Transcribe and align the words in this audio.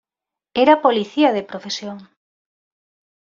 Era 0.63 0.81
policía 0.85 1.29
de 1.35 1.47
profesión. 1.49 1.97